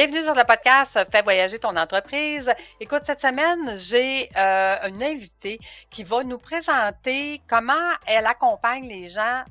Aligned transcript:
Bienvenue 0.00 0.24
sur 0.24 0.34
le 0.34 0.44
podcast 0.44 0.98
Fais 1.12 1.20
voyager 1.20 1.58
ton 1.58 1.76
entreprise. 1.76 2.50
Écoute, 2.80 3.02
cette 3.04 3.20
semaine, 3.20 3.78
j'ai 3.80 4.30
euh, 4.34 4.88
une 4.88 5.02
invitée 5.02 5.60
qui 5.90 6.04
va 6.04 6.24
nous 6.24 6.38
présenter 6.38 7.42
comment 7.46 7.92
elle 8.06 8.24
accompagne 8.24 8.88
les 8.88 9.10
gens 9.10 9.44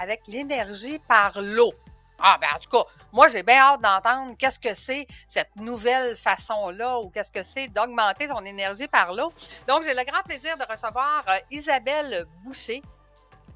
avec 0.00 0.20
l'énergie 0.28 1.00
par 1.08 1.32
l'eau. 1.40 1.72
Ah, 2.20 2.38
ben 2.40 2.46
en 2.54 2.60
tout 2.60 2.70
cas, 2.70 2.88
moi, 3.12 3.26
j'ai 3.30 3.42
bien 3.42 3.56
hâte 3.56 3.80
d'entendre 3.80 4.36
qu'est-ce 4.38 4.60
que 4.60 4.72
c'est 4.86 5.04
cette 5.34 5.56
nouvelle 5.56 6.16
façon-là 6.18 7.00
ou 7.00 7.10
qu'est-ce 7.10 7.32
que 7.32 7.44
c'est 7.52 7.66
d'augmenter 7.66 8.28
son 8.28 8.44
énergie 8.44 8.86
par 8.86 9.12
l'eau. 9.12 9.32
Donc, 9.66 9.82
j'ai 9.82 9.94
le 9.94 10.04
grand 10.04 10.22
plaisir 10.22 10.56
de 10.58 10.62
recevoir 10.62 11.24
euh, 11.28 11.38
Isabelle 11.50 12.26
Boucher, 12.44 12.82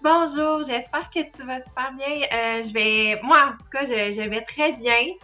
Bonjour, 0.00 0.64
j'espère 0.68 1.10
que 1.10 1.18
tu 1.36 1.42
vas 1.44 1.60
super 1.60 1.92
bien. 1.92 2.06
Euh, 2.32 2.62
je 2.62 2.72
vais, 2.72 3.20
moi 3.22 3.48
en 3.48 3.52
tout 3.52 3.68
cas, 3.72 3.84
je, 3.84 4.28
vais 4.28 4.44
très 4.44 4.72
bien. 4.74 5.14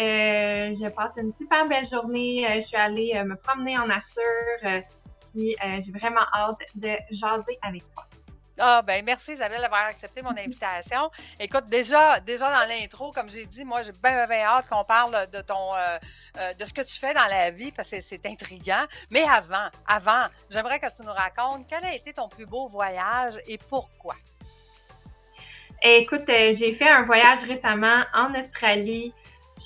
Euh, 0.00 0.74
je 0.74 0.88
passe 0.90 1.12
une 1.16 1.32
super 1.40 1.68
belle 1.68 1.88
journée. 1.88 2.44
Euh, 2.44 2.60
je 2.62 2.66
suis 2.66 2.76
allée 2.76 3.22
me 3.24 3.36
promener 3.36 3.78
en 3.78 3.86
nature. 3.86 4.82
puis 5.32 5.54
j'ai 5.60 5.92
vraiment 5.92 6.26
hâte 6.34 6.58
de 6.74 6.96
jaser 7.12 7.58
avec 7.62 7.82
toi. 7.94 8.04
Ah 8.58 8.82
ben 8.82 9.04
merci 9.04 9.32
Isabelle 9.32 9.60
d'avoir 9.60 9.86
accepté 9.86 10.22
mon 10.22 10.30
invitation. 10.30 11.10
Écoute, 11.40 11.66
déjà, 11.66 12.20
déjà 12.20 12.50
dans 12.50 12.68
l'intro, 12.68 13.10
comme 13.10 13.30
j'ai 13.30 13.46
dit, 13.46 13.64
moi 13.64 13.82
j'ai 13.82 13.92
bien, 13.92 14.28
hâte 14.30 14.68
qu'on 14.68 14.84
parle 14.84 15.28
de 15.30 15.40
ton 15.40 15.72
de 16.58 16.64
ce 16.64 16.72
que 16.72 16.82
tu 16.82 16.98
fais 16.98 17.14
dans 17.14 17.26
la 17.26 17.50
vie 17.50 17.72
parce 17.72 17.90
que 17.90 18.00
c'est 18.00 18.24
intriguant. 18.26 18.84
Mais 19.10 19.24
avant, 19.24 19.68
avant, 19.86 20.26
j'aimerais 20.50 20.78
que 20.78 20.94
tu 20.94 21.02
nous 21.02 21.12
racontes 21.12 21.66
quel 21.68 21.84
a 21.84 21.94
été 21.94 22.12
ton 22.12 22.28
plus 22.28 22.46
beau 22.46 22.66
voyage 22.68 23.34
et 23.46 23.58
pourquoi? 23.58 24.14
Écoute, 25.86 26.26
euh, 26.30 26.54
j'ai 26.58 26.74
fait 26.76 26.88
un 26.88 27.02
voyage 27.02 27.40
récemment 27.46 28.04
en 28.14 28.34
Australie. 28.40 29.12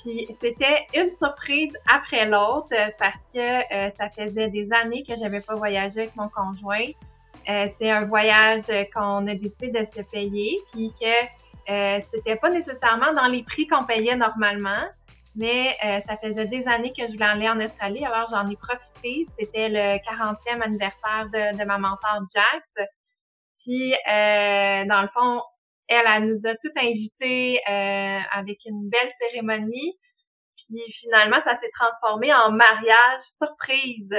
Puis 0.03 0.27
c'était 0.41 0.85
une 0.93 1.09
surprise 1.17 1.73
après 1.89 2.25
l'autre 2.25 2.73
euh, 2.73 2.89
parce 2.97 3.15
que 3.33 3.39
euh, 3.39 3.89
ça 3.97 4.09
faisait 4.09 4.49
des 4.49 4.67
années 4.73 5.03
que 5.07 5.13
j'avais 5.17 5.39
pas 5.39 5.55
voyagé 5.55 6.01
avec 6.01 6.15
mon 6.17 6.27
conjoint. 6.27 6.87
C'est 7.79 7.89
un 7.89 8.05
voyage 8.05 8.63
qu'on 8.93 9.27
a 9.27 9.35
décidé 9.35 9.69
de 9.69 9.85
se 9.91 10.01
payer, 10.01 10.55
puis 10.71 10.91
que 10.99 11.71
euh, 11.71 11.99
c'était 12.13 12.35
pas 12.35 12.49
nécessairement 12.49 13.13
dans 13.13 13.27
les 13.27 13.43
prix 13.43 13.67
qu'on 13.67 13.85
payait 13.85 14.15
normalement, 14.15 14.85
mais 15.35 15.75
ça 16.07 16.17
faisait 16.17 16.47
des 16.47 16.67
années 16.67 16.91
que 16.91 17.05
je 17.05 17.11
voulais 17.13 17.25
aller 17.25 17.49
en 17.49 17.59
Australie, 17.61 18.03
alors 18.05 18.29
j'en 18.31 18.49
ai 18.49 18.55
profité. 18.55 19.27
C'était 19.39 19.69
le 19.69 19.97
40e 19.97 20.61
anniversaire 20.61 21.27
de, 21.31 21.57
de 21.57 21.65
ma 21.65 21.77
mentor 21.77 22.21
Jax. 22.35 22.89
Puis 23.63 23.93
dans 24.05 25.01
le 25.01 25.07
fond, 25.13 25.41
elle, 25.89 26.05
elle 26.05 26.25
nous 26.27 26.41
a 26.45 26.55
tout 26.55 26.71
invités 26.77 27.59
euh, 27.67 28.19
avec 28.31 28.59
une 28.65 28.89
belle 28.89 29.11
cérémonie. 29.19 29.97
Puis 30.55 30.81
finalement, 31.01 31.41
ça 31.43 31.59
s'est 31.59 31.71
transformé 31.77 32.33
en 32.33 32.51
mariage 32.51 33.23
surprise. 33.41 34.13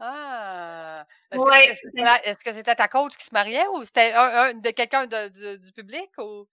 Ah! 0.00 1.04
Est-ce 1.30 2.44
que 2.44 2.52
c'était 2.52 2.74
ta 2.74 2.88
coach 2.88 3.16
qui 3.16 3.24
se 3.24 3.34
mariait 3.34 3.66
ou 3.74 3.84
c'était 3.84 4.12
un, 4.14 4.54
de 4.54 4.70
quelqu'un 4.70 5.06
du 5.06 5.72
public 5.72 6.10
ou? 6.18 6.46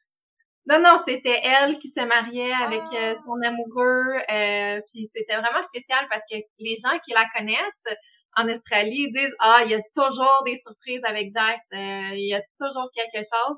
Non, 0.67 0.79
non, 0.79 0.99
c'était 1.07 1.39
elle 1.43 1.79
qui 1.79 1.93
se 1.95 2.03
mariait 2.03 2.51
avec 2.65 2.83
euh, 2.93 3.15
ah! 3.17 3.21
son 3.25 3.41
amoureux. 3.41 4.15
Euh, 4.29 4.81
puis 4.91 5.09
c'était 5.15 5.37
vraiment 5.37 5.65
spécial 5.69 6.05
parce 6.09 6.23
que 6.29 6.35
les 6.59 6.77
gens 6.83 6.99
qui 7.05 7.13
la 7.13 7.25
connaissent 7.35 7.97
en 8.35 8.49
Australie 8.49 9.11
disent 9.13 9.35
Ah, 9.39 9.61
il 9.63 9.71
y 9.71 9.75
a 9.75 9.81
toujours 9.95 10.43
des 10.45 10.61
surprises 10.65 11.01
avec 11.05 11.31
Jack, 11.33 11.59
il 11.71 12.27
y 12.27 12.35
a 12.35 12.41
toujours 12.59 12.89
quelque 12.93 13.25
chose. 13.25 13.57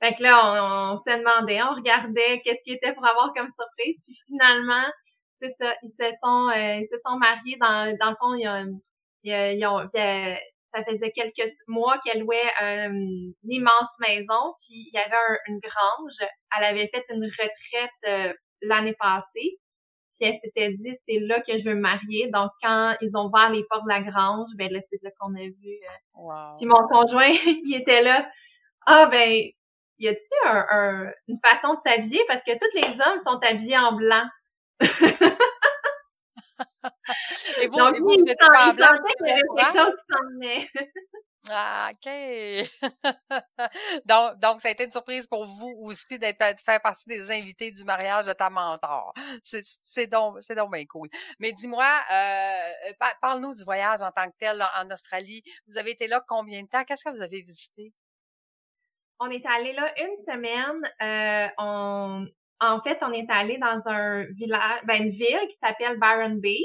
Fait 0.00 0.14
que 0.14 0.22
là, 0.22 0.92
on, 0.92 0.98
se 0.98 1.10
demandait, 1.10 1.60
on 1.62 1.74
regardait 1.74 2.40
qu'est-ce 2.44 2.62
qui 2.62 2.72
était 2.72 2.92
pour 2.92 3.04
avoir 3.04 3.32
comme 3.34 3.50
surprise. 3.58 3.96
Puis 4.06 4.16
finalement, 4.26 4.86
c'est 5.40 5.54
ça, 5.58 5.74
ils 5.82 5.90
se 5.90 6.06
sont, 6.22 6.48
euh, 6.50 6.80
ils 6.80 6.88
se 6.90 6.98
sont 7.04 7.18
mariés 7.18 7.56
dans, 7.60 7.96
dans 7.98 8.10
le 8.10 8.16
fond, 8.20 8.34
ils 9.28 9.66
ont, 9.66 9.88
ça 10.74 10.84
faisait 10.84 11.12
quelques 11.12 11.52
mois 11.66 11.98
qu'elle 12.04 12.20
louait 12.20 12.50
une 12.60 13.32
immense 13.44 13.90
maison, 14.00 14.54
puis 14.60 14.88
il 14.88 14.90
y 14.92 14.98
avait 14.98 15.16
une 15.48 15.58
grange. 15.58 16.30
Elle 16.56 16.64
avait 16.64 16.88
fait 16.88 17.04
une 17.10 17.24
retraite 17.24 17.90
euh, 18.06 18.32
l'année 18.62 18.94
passée. 18.98 19.58
Puis 20.18 20.28
elle 20.28 20.38
s'était 20.42 20.70
dit, 20.70 20.96
c'est 21.06 21.20
là 21.20 21.40
que 21.40 21.58
je 21.58 21.64
veux 21.64 21.74
me 21.74 21.80
marier. 21.80 22.28
Donc, 22.32 22.50
quand 22.62 22.96
ils 23.00 23.10
ont 23.14 23.26
ouvert 23.26 23.50
les 23.50 23.64
portes 23.70 23.84
de 23.84 23.88
la 23.88 24.02
grange, 24.02 24.48
ben 24.56 24.70
là, 24.72 24.80
c'est 24.90 25.02
là 25.02 25.10
qu'on 25.18 25.34
a 25.34 25.42
vu. 25.42 25.78
Euh, 26.16 26.56
puis 26.58 26.66
mon 26.66 26.86
conjoint, 26.88 27.30
il 27.46 27.76
était 27.80 28.02
là. 28.02 28.28
Ah, 28.86 29.06
ben, 29.06 29.44
y 29.98 30.08
a-t-il 30.08 30.48
un, 30.48 31.10
une 31.28 31.38
façon 31.42 31.74
de 31.74 31.80
s'habiller? 31.84 32.20
Parce 32.26 32.42
que 32.44 32.52
tous 32.52 32.74
les 32.74 32.88
hommes 32.88 33.22
sont 33.24 33.38
habillés 33.42 33.78
en 33.78 33.92
blanc. 33.92 34.24
et 37.60 37.68
vous, 37.68 37.78
donc, 37.78 37.96
et 37.96 38.00
vous, 38.00 38.08
vous 38.08 38.24
êtes 38.26 38.38
pas 38.38 38.70
en 38.70 38.74
blanc? 38.74 38.92
Ah, 41.50 41.92
OK. 41.92 42.10
donc, 44.04 44.38
donc, 44.40 44.60
ça 44.60 44.68
a 44.68 44.70
été 44.72 44.84
une 44.84 44.90
surprise 44.90 45.26
pour 45.26 45.46
vous 45.46 45.72
aussi 45.82 46.18
d'être 46.18 46.38
de 46.38 46.60
faire 46.60 46.80
partie 46.80 47.06
des 47.06 47.30
invités 47.30 47.70
du 47.70 47.84
mariage 47.84 48.26
de 48.26 48.32
ta 48.32 48.50
mentor. 48.50 49.14
C'est 49.42 50.06
donc, 50.06 50.38
c'est 50.40 50.54
donc 50.54 50.72
bien 50.72 50.84
cool. 50.86 51.08
Mais 51.38 51.52
dis-moi, 51.52 51.88
euh, 52.12 52.92
parle-nous 53.20 53.54
du 53.54 53.64
voyage 53.64 54.02
en 54.02 54.10
tant 54.10 54.26
que 54.26 54.36
tel 54.38 54.62
en 54.76 54.90
Australie. 54.90 55.42
Vous 55.66 55.78
avez 55.78 55.92
été 55.92 56.06
là 56.06 56.22
combien 56.26 56.62
de 56.62 56.68
temps? 56.68 56.84
Qu'est-ce 56.84 57.04
que 57.04 57.10
vous 57.10 57.22
avez 57.22 57.40
visité? 57.40 57.92
On 59.20 59.30
est 59.30 59.44
allé 59.46 59.72
là 59.72 59.92
une 59.96 60.24
semaine. 60.26 60.84
Euh, 61.02 61.48
on, 61.58 62.26
en 62.60 62.80
fait, 62.82 62.98
on 63.02 63.12
est 63.12 63.30
allé 63.30 63.58
dans 63.58 63.80
un 63.86 64.24
village, 64.36 64.80
ben, 64.84 65.02
une 65.04 65.10
ville 65.10 65.48
qui 65.50 65.56
s'appelle 65.62 65.98
Byron 65.98 66.40
Bay. 66.40 66.58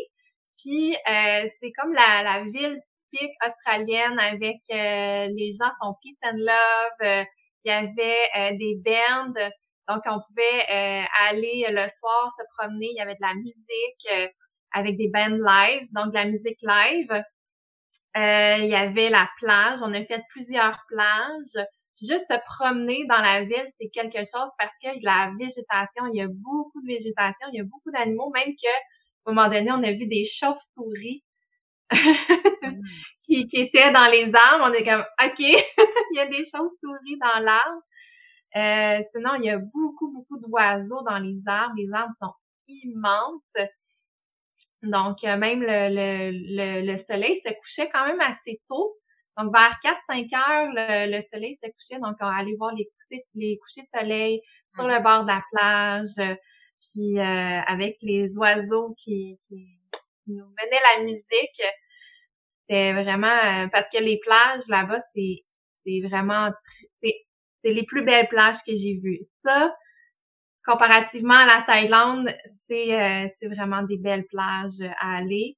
Puis 0.60 0.96
euh, 0.96 1.50
c'est 1.60 1.72
comme 1.74 1.94
la, 1.94 2.24
la 2.24 2.44
ville 2.44 2.80
typique 3.12 3.36
australienne 3.46 4.18
avec 4.20 4.58
euh, 4.72 5.28
les 5.36 5.56
gens 5.60 5.72
sont 5.82 5.96
peace 6.02 6.18
and 6.24 6.38
love. 6.38 7.26
Il 7.66 7.70
y 7.70 7.72
avait 7.72 8.58
des 8.58 8.76
bands, 8.84 9.34
donc 9.88 10.02
on 10.06 10.20
pouvait 10.28 11.08
aller 11.30 11.66
le 11.70 11.88
soir 12.00 12.34
se 12.38 12.44
promener. 12.58 12.88
Il 12.92 12.98
y 12.98 13.02
avait 13.02 13.16
de 13.16 13.22
la 13.22 13.34
musique 13.36 14.34
avec 14.74 14.98
des 14.98 15.10
bands 15.10 15.30
live, 15.30 15.88
donc 15.92 16.08
de 16.08 16.16
la 16.16 16.26
musique 16.26 16.60
live. 16.62 17.24
il 18.16 18.70
y 18.70 18.76
avait 18.76 19.10
la 19.10 19.30
plage. 19.40 19.80
On 19.82 19.94
a 19.94 20.04
fait 20.04 20.22
plusieurs 20.32 20.78
plages 20.90 21.66
juste 22.04 22.26
se 22.30 22.38
promener 22.58 23.06
dans 23.08 23.22
la 23.22 23.44
ville, 23.44 23.72
c'est 23.80 23.90
quelque 23.90 24.20
chose 24.20 24.50
parce 24.60 24.74
que 24.82 24.90
la 25.04 25.32
végétation, 25.40 26.08
il 26.14 26.18
y 26.18 26.22
a 26.22 26.28
beaucoup 26.28 26.82
de 26.82 26.88
végétation, 26.88 27.48
il 27.52 27.58
y 27.58 27.62
a 27.62 27.64
beaucoup 27.64 27.92
d'animaux, 27.92 28.30
même 28.32 28.54
que 28.54 28.70
à 29.26 29.32
un 29.32 29.34
moment 29.34 29.48
donné, 29.48 29.72
on 29.72 29.84
a 29.84 29.92
vu 29.92 30.06
des 30.08 30.30
chauves-souris 30.40 31.24
qui, 33.26 33.48
étaient 33.54 33.92
dans 33.92 34.08
les 34.12 34.32
arbres. 34.34 34.66
On 34.66 34.74
est 34.74 34.84
comme 34.84 35.06
OK, 35.24 35.40
il 35.40 36.16
y 36.16 36.20
a 36.20 36.28
des 36.28 36.50
chauves-souris 36.54 37.18
dans 37.20 37.40
l'arbre. 37.40 37.82
Euh, 38.56 39.04
sinon, 39.16 39.36
il 39.36 39.46
y 39.46 39.50
a 39.50 39.58
beaucoup, 39.58 40.12
beaucoup 40.12 40.40
d'oiseaux 40.40 41.02
dans 41.04 41.20
les 41.20 41.40
arbres. 41.48 41.74
Les 41.78 41.92
arbres 41.94 42.14
sont 42.22 42.34
immenses. 42.68 43.70
Donc, 44.84 45.24
euh, 45.24 45.38
même 45.38 45.62
le, 45.62 46.32
le, 46.32 46.82
le 46.86 47.04
soleil 47.06 47.42
se 47.46 47.54
couchait 47.54 47.90
quand 47.94 48.06
même 48.06 48.20
assez 48.20 48.62
tôt. 48.68 48.94
Donc, 49.38 49.52
vers 49.52 49.76
4-5 49.84 50.36
heures, 50.36 51.08
le, 51.08 51.22
soleil 51.34 51.58
se 51.64 51.70
couchait. 51.70 52.00
Donc, 52.00 52.16
on 52.20 52.26
allait 52.26 52.56
voir 52.58 52.74
les 52.76 52.86
couchers, 52.86 53.24
les 53.36 53.58
couchers 53.58 53.88
de 53.94 54.00
soleil 54.00 54.42
sur 54.74 54.88
le 54.88 55.02
bord 55.02 55.24
de 55.24 55.28
la 55.28 55.44
plage, 55.52 56.38
puis 56.94 57.20
euh, 57.20 57.62
avec 57.68 57.98
les 58.02 58.30
oiseaux 58.36 58.96
qui, 59.04 59.40
qui, 59.48 59.80
nous 60.28 60.46
menaient 60.46 60.98
la 60.98 61.04
musique. 61.04 61.62
C'était 62.62 62.94
vraiment... 62.94 63.28
Euh, 63.28 63.68
parce 63.68 63.90
que 63.92 63.98
les 63.98 64.20
plages, 64.20 64.64
là-bas, 64.68 65.02
c'est 65.16 65.44
c'est 65.86 66.00
vraiment... 66.08 66.50
C'est 67.02 67.72
les 67.72 67.84
plus 67.84 68.04
belles 68.04 68.28
plages 68.28 68.58
que 68.68 68.74
j'ai 68.74 69.00
vues. 69.02 69.22
Ça, 69.44 69.74
comparativement 70.66 71.36
à 71.36 71.46
la 71.46 71.64
Thaïlande, 71.66 72.30
c'est 72.68 72.94
euh, 72.94 73.28
c'est 73.40 73.48
vraiment 73.48 73.84
des 73.84 73.98
belles 73.98 74.26
plages 74.26 74.82
à 75.00 75.18
aller. 75.18 75.58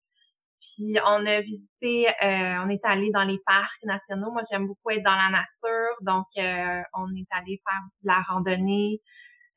Puis 0.75 0.97
on 1.05 1.25
a 1.25 1.41
visité, 1.41 2.07
euh, 2.07 2.63
on 2.65 2.69
est 2.69 2.83
allé 2.83 3.09
dans 3.11 3.23
les 3.23 3.39
parcs 3.45 3.83
nationaux. 3.83 4.31
Moi, 4.31 4.43
j'aime 4.51 4.67
beaucoup 4.67 4.89
être 4.91 5.03
dans 5.03 5.15
la 5.15 5.29
nature, 5.29 5.95
donc 6.01 6.25
euh, 6.37 6.81
on 6.93 7.07
est 7.15 7.27
allé 7.31 7.61
faire 7.65 7.81
de 8.03 8.07
la 8.07 8.21
randonnée. 8.27 9.01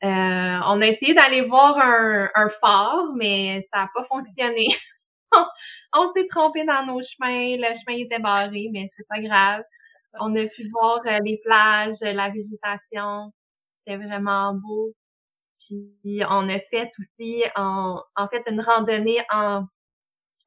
on 0.02 0.80
a 0.80 0.86
essayé 0.86 1.14
d'aller 1.14 1.42
voir 1.42 1.76
un, 1.78 2.30
un 2.34 2.50
phare, 2.60 3.12
mais 3.16 3.66
ça 3.72 3.80
n'a 3.80 3.88
pas 3.94 4.04
fonctionné. 4.04 4.68
on 5.94 6.12
s'est 6.14 6.28
trompé 6.30 6.64
dans 6.64 6.86
nos 6.86 7.00
chemins, 7.00 7.56
le 7.56 7.78
chemin 7.80 7.98
était 7.98 8.20
barré, 8.20 8.68
mais 8.72 8.88
c'est 8.96 9.06
pas 9.08 9.20
grave. 9.20 9.62
On 10.20 10.34
a 10.36 10.46
pu 10.46 10.68
voir 10.70 11.00
les 11.22 11.40
plages, 11.44 11.96
la 12.00 12.30
végétation. 12.30 13.32
C'était 13.78 13.96
vraiment 13.96 14.54
beau. 14.54 14.92
Puis 15.66 16.22
on 16.30 16.48
a 16.48 16.58
fait 16.70 16.90
aussi 16.98 17.42
en, 17.56 18.00
en 18.16 18.28
fait 18.28 18.42
une 18.48 18.60
randonnée 18.60 19.20
en, 19.30 19.64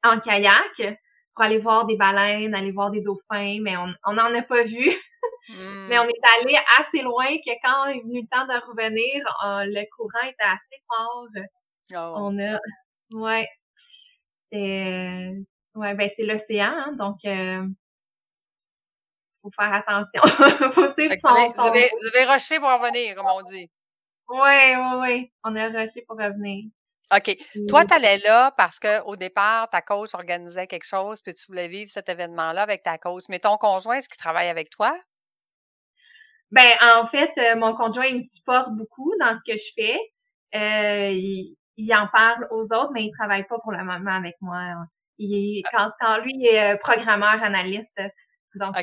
en 0.04 0.20
kayak 0.20 0.98
pour 1.34 1.44
aller 1.44 1.58
voir 1.58 1.86
des 1.86 1.96
baleines, 1.96 2.54
aller 2.54 2.72
voir 2.72 2.90
des 2.90 3.00
dauphins, 3.00 3.58
mais 3.60 3.76
on 3.76 4.12
n'en 4.12 4.34
a 4.34 4.42
pas 4.42 4.62
vu. 4.64 4.92
Mais 5.88 5.98
on 5.98 6.04
est 6.04 6.24
allé 6.40 6.56
assez 6.78 7.02
loin 7.02 7.26
que 7.26 7.50
quand 7.62 7.86
il 7.86 7.98
est 7.98 8.02
venu 8.02 8.20
le 8.22 8.26
temps 8.28 8.46
de 8.46 8.66
revenir, 8.66 9.24
euh, 9.44 9.64
le 9.66 9.84
courant 9.96 10.28
était 10.28 10.42
assez 10.42 10.82
fort. 10.88 11.28
Oh. 11.94 12.14
On 12.16 12.38
a, 12.38 12.58
ouais, 13.12 13.48
c'est, 14.50 15.34
ouais, 15.74 15.94
ben 15.94 16.10
c'est 16.16 16.24
l'océan, 16.24 16.72
hein, 16.72 16.92
donc 16.92 17.18
euh, 17.24 17.66
faut 19.42 19.50
faire 19.56 19.74
attention. 19.74 20.22
faut 20.74 20.86
son, 20.86 21.52
vous, 21.52 21.68
avez, 21.68 21.90
vous 21.90 22.08
avez 22.14 22.32
rushé 22.32 22.58
pour 22.58 22.68
revenir, 22.68 23.14
comme 23.16 23.26
on 23.26 23.42
dit. 23.42 23.70
Oui, 24.28 24.76
oui, 24.76 25.00
oui. 25.00 25.32
On 25.44 25.54
a 25.56 25.66
rushé 25.66 26.04
pour 26.06 26.16
revenir. 26.16 26.70
OK. 27.14 27.36
Toi, 27.68 27.84
tu 27.84 27.94
allais 27.94 28.18
là 28.18 28.52
parce 28.56 28.78
qu'au 28.78 29.16
départ, 29.16 29.68
ta 29.68 29.82
coach 29.82 30.14
organisait 30.14 30.66
quelque 30.66 30.86
chose, 30.86 31.20
puis 31.22 31.34
tu 31.34 31.46
voulais 31.46 31.68
vivre 31.68 31.90
cet 31.90 32.08
événement-là 32.08 32.62
avec 32.62 32.82
ta 32.82 32.96
coach. 32.96 33.24
Mais 33.28 33.38
ton 33.38 33.56
conjoint, 33.56 33.96
est-ce 33.96 34.08
qu'il 34.08 34.18
travaille 34.18 34.48
avec 34.48 34.70
toi? 34.70 34.96
Ben, 36.50 36.68
en 36.80 37.06
fait, 37.08 37.30
euh, 37.38 37.56
mon 37.56 37.74
conjoint, 37.74 38.06
il 38.06 38.18
me 38.18 38.24
supporte 38.34 38.70
beaucoup 38.72 39.12
dans 39.20 39.38
ce 39.38 39.52
que 39.52 39.58
je 39.58 39.72
fais. 39.74 39.98
Euh, 40.54 41.10
il, 41.76 41.94
en 41.94 42.06
parle 42.08 42.46
aux 42.50 42.64
autres, 42.64 42.90
mais 42.92 43.04
il 43.04 43.12
travaille 43.12 43.44
pas 43.44 43.58
pour 43.58 43.72
le 43.72 43.84
moment 43.84 44.14
avec 44.14 44.34
moi. 44.40 44.58
Il, 45.18 45.62
ah. 45.72 45.90
quand, 45.98 46.18
lui, 46.18 46.32
il 46.34 46.46
est 46.46 46.74
euh, 46.74 46.76
programmeur, 46.76 47.42
analyste. 47.42 48.00
Donc, 48.54 48.76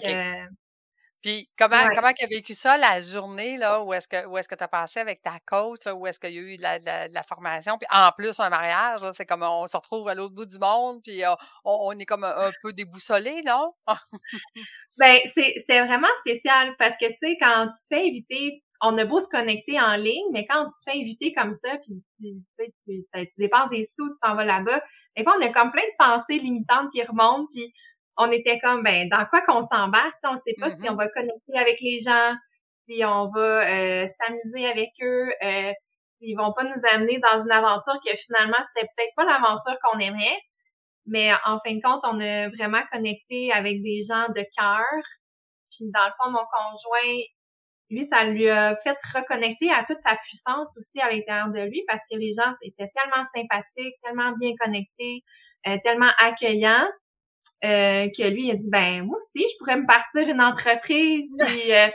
puis 1.21 1.49
comment 1.57 1.83
comment 1.93 2.13
tu 2.13 2.23
as 2.23 2.27
vécu 2.27 2.53
ça 2.53 2.77
la 2.77 3.01
journée 3.01 3.57
là 3.57 3.83
où 3.83 3.93
est-ce 3.93 4.07
que 4.07 4.25
où 4.27 4.37
est-ce 4.37 4.47
que 4.47 4.55
tu 4.55 4.63
as 4.63 4.67
passé 4.67 4.99
avec 4.99 5.21
ta 5.21 5.33
coach 5.45 5.79
où 5.93 6.07
est-ce 6.07 6.19
qu'il 6.19 6.33
y 6.33 6.37
a 6.37 6.41
eu 6.41 6.57
de 6.57 7.13
la, 7.13 7.23
formation? 7.23 7.77
Puis 7.77 7.87
en 7.91 8.11
plus 8.17 8.39
un 8.39 8.49
mariage 8.49 9.01
c'est 9.13 9.25
comme 9.25 9.43
on 9.43 9.67
se 9.67 9.75
retrouve 9.75 10.07
à 10.07 10.15
l'autre 10.15 10.35
bout 10.35 10.45
du 10.45 10.59
monde 10.59 11.01
puis 11.03 11.21
on, 11.65 11.91
est 11.91 12.05
comme 12.05 12.23
un, 12.23 12.51
peu 12.61 12.73
déboussolé 12.73 13.41
non? 13.45 13.73
Ben 14.97 15.17
c'est 15.35 15.85
vraiment 15.85 16.07
spécial 16.21 16.75
parce 16.77 16.95
que 16.99 17.07
tu 17.07 17.17
sais 17.21 17.37
quand 17.39 17.67
tu 17.67 17.73
te 17.73 17.95
fais 17.95 18.07
inviter 18.07 18.63
on 18.81 18.97
a 18.97 19.05
beau 19.05 19.21
se 19.21 19.29
connecter 19.29 19.79
en 19.79 19.95
ligne 19.95 20.31
mais 20.31 20.45
quand 20.47 20.65
tu 20.65 20.71
te 20.71 20.91
fais 20.91 20.99
inviter 20.99 21.33
comme 21.33 21.57
ça 21.63 21.77
puis 21.85 22.03
tu 22.19 22.27
sais 22.57 22.73
tu, 22.85 23.05
tu, 23.13 23.33
dépenses 23.37 23.69
des 23.69 23.89
sous 23.97 24.09
tu 24.09 24.15
t'en 24.21 24.35
vas 24.35 24.45
là-bas 24.45 24.81
et 25.15 25.23
puis 25.23 25.33
on 25.37 25.45
a 25.45 25.53
comme 25.53 25.71
plein 25.71 25.83
de 25.83 25.97
pensées 25.97 26.39
limitantes 26.39 26.91
qui 26.91 27.03
remontent 27.03 27.47
puis 27.53 27.73
on 28.17 28.31
était 28.31 28.59
comme, 28.59 28.83
ben, 28.83 29.07
dans 29.09 29.25
quoi 29.25 29.41
qu'on 29.41 29.67
s'embarque? 29.67 30.15
On 30.23 30.35
ne 30.35 30.39
sait 30.45 30.55
pas 30.59 30.69
si 30.71 30.89
on 30.89 30.93
mm-hmm. 30.93 30.97
va 30.97 31.09
connecter 31.09 31.57
avec 31.57 31.79
les 31.81 32.01
gens, 32.03 32.33
si 32.85 33.03
on 33.05 33.29
va 33.29 33.69
euh, 33.69 34.07
s'amuser 34.19 34.67
avec 34.67 34.89
eux, 35.01 35.31
euh, 35.43 35.71
s'ils 36.17 36.37
vont 36.37 36.53
pas 36.53 36.63
nous 36.63 36.81
amener 36.91 37.19
dans 37.19 37.43
une 37.43 37.51
aventure 37.51 37.95
que 38.05 38.15
finalement, 38.25 38.57
c'était 38.73 38.87
peut-être 38.95 39.15
pas 39.15 39.25
l'aventure 39.25 39.77
qu'on 39.83 39.99
aimerait. 39.99 40.39
Mais 41.05 41.31
en 41.45 41.59
fin 41.65 41.75
de 41.75 41.81
compte, 41.81 42.01
on 42.03 42.19
a 42.19 42.49
vraiment 42.49 42.81
connecté 42.91 43.51
avec 43.51 43.81
des 43.81 44.05
gens 44.07 44.27
de 44.29 44.45
cœur. 44.57 45.03
Puis 45.71 45.89
dans 45.93 46.05
le 46.05 46.11
fond, 46.19 46.29
mon 46.29 46.45
conjoint, 46.45 47.21
lui, 47.89 48.07
ça 48.11 48.25
lui 48.25 48.49
a 48.49 48.75
fait 48.83 48.95
reconnecter 49.15 49.71
à 49.71 49.83
toute 49.85 49.97
sa 50.03 50.15
puissance 50.15 50.67
aussi 50.77 51.01
à 51.01 51.11
l'intérieur 51.11 51.49
de 51.49 51.61
lui 51.69 51.83
parce 51.87 52.01
que 52.11 52.17
les 52.17 52.35
gens 52.37 52.53
étaient 52.61 52.89
tellement 52.93 53.25
sympathiques, 53.33 53.95
tellement 54.03 54.33
bien 54.37 54.51
connectés, 54.59 55.23
euh, 55.67 55.77
tellement 55.83 56.11
accueillants 56.19 56.87
euh, 57.63 58.07
que 58.17 58.23
lui, 58.23 58.47
il 58.47 58.51
a 58.51 58.55
dit, 58.55 58.69
ben, 58.69 59.03
moi 59.03 59.17
aussi, 59.17 59.45
je 59.51 59.57
pourrais 59.59 59.77
me 59.77 59.85
partir 59.85 60.21
une 60.21 60.41
entreprise, 60.41 61.29
puis, 61.45 61.73
euh, 61.73 61.87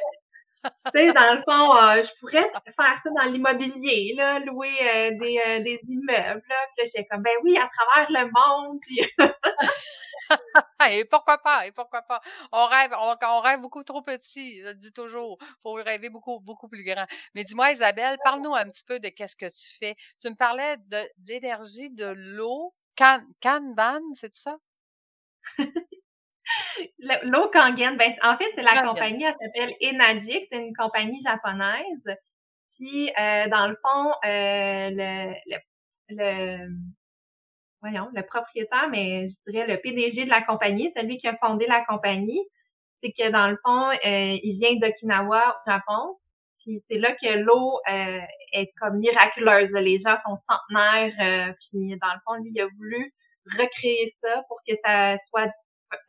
tu 0.64 0.70
sais, 0.94 1.12
dans 1.12 1.34
le 1.34 1.42
fond, 1.42 1.76
euh, 1.76 2.02
je 2.02 2.20
pourrais 2.20 2.50
faire 2.64 3.00
ça 3.02 3.10
dans 3.16 3.30
l'immobilier, 3.30 4.14
là, 4.16 4.38
louer 4.40 4.70
des, 5.20 5.62
des 5.62 5.80
immeubles, 5.88 6.42
là. 6.48 6.56
Puis 6.74 6.78
là, 6.78 6.84
j'étais 6.84 7.06
comme, 7.10 7.22
ben 7.22 7.32
oui, 7.42 7.56
à 7.58 7.68
travers 7.68 8.10
le 8.10 8.30
monde, 8.30 8.78
puis... 8.80 9.00
et 10.90 11.04
pourquoi 11.04 11.38
pas, 11.38 11.66
et 11.66 11.72
pourquoi 11.72 12.02
pas. 12.02 12.20
On 12.52 12.66
rêve, 12.66 12.94
on, 12.98 13.40
rêve 13.40 13.60
beaucoup 13.60 13.84
trop 13.84 14.02
petit, 14.02 14.60
je 14.60 14.68
le 14.68 14.74
dis 14.74 14.92
toujours. 14.92 15.38
faut 15.62 15.72
rêver 15.72 16.10
beaucoup, 16.10 16.40
beaucoup 16.40 16.68
plus 16.68 16.84
grand. 16.84 17.06
Mais 17.34 17.44
dis-moi, 17.44 17.72
Isabelle, 17.72 18.16
parle-nous 18.24 18.54
un 18.54 18.64
petit 18.64 18.84
peu 18.84 19.00
de 19.00 19.08
qu'est-ce 19.08 19.36
que 19.36 19.46
tu 19.46 19.76
fais. 19.78 19.96
Tu 20.20 20.28
me 20.28 20.36
parlais 20.36 20.76
de, 20.76 20.98
l'énergie 21.26 21.90
de 21.90 22.12
l'eau, 22.16 22.74
Can, 22.96 23.20
Kanban, 23.42 24.00
c'est 24.14 24.30
tout 24.30 24.40
ça? 24.40 24.56
L'eau 27.22 27.48
Kangen, 27.52 27.96
ben, 27.96 28.12
en 28.22 28.36
fait, 28.36 28.50
c'est 28.54 28.62
la 28.62 28.82
compagnie, 28.82 29.24
elle 29.24 29.34
s'appelle 29.40 29.74
Enadic, 29.82 30.46
c'est 30.50 30.58
une 30.58 30.74
compagnie 30.74 31.22
japonaise. 31.22 32.18
Puis, 32.76 33.10
euh, 33.10 33.48
dans 33.48 33.68
le 33.68 33.76
fond, 33.82 34.10
euh, 34.24 34.90
le, 34.90 35.34
le, 35.46 35.58
le, 36.10 36.68
voyons, 37.80 38.10
le 38.14 38.22
propriétaire, 38.22 38.88
mais 38.90 39.28
je 39.28 39.52
dirais 39.52 39.66
le 39.66 39.78
PDG 39.78 40.24
de 40.24 40.30
la 40.30 40.42
compagnie, 40.42 40.92
celui 40.96 41.18
qui 41.18 41.28
a 41.28 41.36
fondé 41.36 41.66
la 41.66 41.84
compagnie, 41.84 42.40
c'est 43.02 43.12
que 43.12 43.30
dans 43.30 43.48
le 43.48 43.58
fond, 43.64 43.90
euh, 43.90 44.38
il 44.42 44.58
vient 44.58 44.74
d'Okinawa 44.76 45.56
au 45.66 45.70
Japon. 45.70 46.18
Puis 46.60 46.82
c'est 46.88 46.96
là 46.96 47.12
que 47.12 47.38
l'eau 47.38 47.78
euh, 47.90 48.20
est 48.52 48.72
comme 48.80 48.98
miraculeuse. 48.98 49.70
Les 49.72 50.00
gens 50.00 50.16
sont 50.24 50.38
centenaires. 50.48 51.54
puis 51.70 51.98
dans 52.00 52.12
le 52.14 52.20
fond, 52.26 52.42
lui, 52.42 52.50
il 52.54 52.60
a 52.62 52.66
voulu 52.78 53.12
recréer 53.58 54.16
ça 54.22 54.42
pour 54.48 54.58
que 54.66 54.72
ça 54.82 55.18
soit 55.28 55.52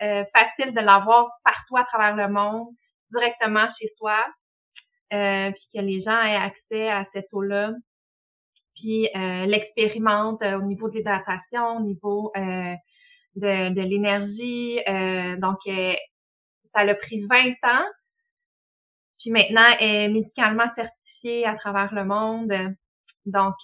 euh, 0.01 0.23
facile 0.33 0.73
de 0.73 0.81
l'avoir 0.81 1.29
partout 1.43 1.77
à 1.77 1.83
travers 1.85 2.15
le 2.15 2.31
monde, 2.31 2.67
directement 3.11 3.67
chez 3.79 3.89
soi, 3.97 4.25
euh, 5.13 5.51
puis 5.51 5.67
que 5.73 5.81
les 5.81 6.01
gens 6.01 6.21
aient 6.21 6.35
accès 6.35 6.89
à 6.89 7.05
cette 7.13 7.27
eau-là, 7.31 7.71
puis 8.75 9.07
euh, 9.15 9.45
l'expérimente 9.45 10.41
au 10.41 10.61
niveau 10.63 10.89
de 10.89 10.95
l'hydratation, 10.97 11.77
au 11.77 11.81
niveau 11.81 12.31
de, 12.35 13.69
de 13.69 13.81
l'énergie. 13.81 14.79
donc, 15.39 15.57
ça 16.73 16.81
a 16.81 16.95
pris 16.95 17.25
20 17.25 17.51
ans, 17.63 17.85
puis 19.19 19.31
maintenant, 19.31 19.75
est 19.79 20.09
médicalement 20.09 20.69
certifiée 20.75 21.45
à 21.45 21.55
travers 21.55 21.93
le 21.93 22.03
monde. 22.05 22.53
Donc, 23.25 23.55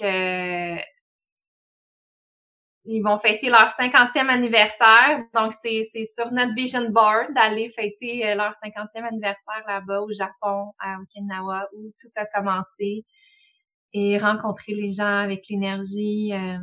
ils 2.85 3.01
vont 3.01 3.19
fêter 3.19 3.50
leur 3.50 3.73
50e 3.79 4.29
anniversaire. 4.29 5.23
Donc, 5.33 5.53
c'est 5.63 5.89
sur 6.17 6.31
notre 6.31 6.53
vision 6.53 6.89
board 6.89 7.33
d'aller 7.33 7.71
fêter 7.75 8.27
euh, 8.27 8.35
leur 8.35 8.53
50e 8.63 9.05
anniversaire 9.05 9.63
là-bas 9.67 10.01
au 10.01 10.11
Japon, 10.13 10.71
à 10.79 10.97
Okinawa, 11.01 11.67
où 11.73 11.91
tout 12.01 12.09
a 12.15 12.25
commencé 12.25 13.05
et 13.93 14.17
rencontrer 14.17 14.73
les 14.73 14.93
gens 14.93 15.19
avec 15.19 15.43
l'énergie. 15.50 16.33
Euh, 16.33 16.57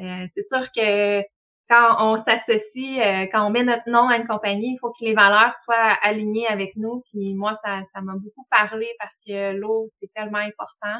euh, 0.00 0.26
c'est 0.34 0.46
sûr 0.48 0.66
que 0.76 1.22
quand 1.70 1.96
on 1.98 2.24
s'associe, 2.24 3.28
quand 3.30 3.46
on 3.46 3.50
met 3.50 3.64
notre 3.64 3.90
nom 3.90 4.08
à 4.08 4.16
une 4.16 4.26
compagnie, 4.26 4.74
il 4.74 4.78
faut 4.80 4.90
que 4.90 5.04
les 5.04 5.12
valeurs 5.12 5.52
soient 5.64 5.98
alignées 6.02 6.46
avec 6.46 6.74
nous. 6.76 7.02
Puis 7.10 7.34
moi, 7.34 7.58
ça 7.62 7.80
ça 7.92 8.00
m'a 8.00 8.14
beaucoup 8.14 8.46
parlé 8.50 8.86
parce 8.98 9.12
que 9.26 9.54
l'eau, 9.54 9.90
c'est 10.00 10.10
tellement 10.14 10.38
important. 10.38 10.98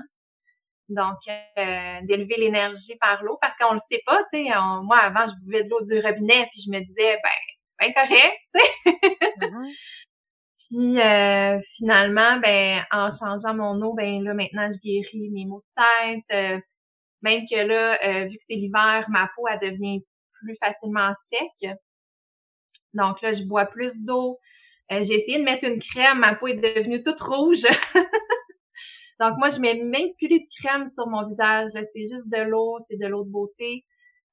Donc, 0.89 1.19
euh, 1.29 1.99
d'élever 2.03 2.37
l'énergie 2.39 2.97
par 2.99 3.23
l'eau, 3.23 3.37
parce 3.41 3.57
qu'on 3.59 3.75
le 3.75 3.81
sait 3.91 4.03
pas, 4.07 4.19
tu 4.33 4.45
sais. 4.45 4.51
Moi, 4.83 4.97
avant, 4.97 5.27
je 5.29 5.45
buvais 5.45 5.65
de 5.65 5.69
l'eau 5.69 5.85
du 5.85 6.01
robinet, 6.01 6.49
puis 6.51 6.63
je 6.65 6.71
me 6.71 6.81
disais, 6.81 7.19
ben, 7.23 7.31
ben 7.79 7.93
correct, 7.93 8.39
tu 8.55 8.61
sais. 8.61 8.93
Mm-hmm. 9.39 9.75
Puis 10.71 11.01
euh, 11.01 11.59
finalement, 11.77 12.37
ben, 12.41 12.85
en 12.91 13.17
changeant 13.19 13.55
mon 13.55 13.81
eau, 13.81 13.95
ben 13.95 14.23
là, 14.23 14.35
maintenant, 14.35 14.71
je 14.71 14.79
guéris 14.81 15.31
mes 15.31 15.47
maux 15.47 15.63
de 15.63 15.83
tête. 15.83 16.25
Euh, 16.31 16.61
même 17.23 17.45
que 17.51 17.57
là, 17.57 18.27
vu 18.27 18.37
que 18.37 18.43
c'est 18.49 18.57
l'hiver, 18.57 19.07
ma 19.09 19.31
peau, 19.35 19.47
elle 19.49 19.71
devient 19.71 20.03
plus 20.35 20.57
facilement 20.63 21.15
sec. 21.33 21.71
Donc 22.93 23.21
là, 23.23 23.35
je 23.35 23.45
bois 23.45 23.65
plus 23.65 23.93
d'eau. 23.95 24.39
j'ai 24.91 25.05
essayé 25.05 25.39
de 25.39 25.45
mettre 25.45 25.65
une 25.65 25.83
crème, 25.83 26.19
ma 26.19 26.35
peau 26.35 26.49
est 26.49 26.55
devenue 26.55 27.03
toute 27.03 27.21
rouge. 27.21 27.63
Donc, 29.21 29.37
moi, 29.39 29.51
je 29.53 29.59
mets 29.59 29.75
même 29.75 30.09
plus 30.17 30.29
de 30.29 30.39
crème 30.61 30.91
sur 30.95 31.07
mon 31.09 31.29
visage. 31.29 31.71
C'est 31.75 32.09
juste 32.09 32.29
de 32.29 32.43
l'eau, 32.43 32.79
c'est 32.89 32.99
de 32.99 33.07
l'eau 33.07 33.25
de 33.25 33.31
beauté. 33.31 33.85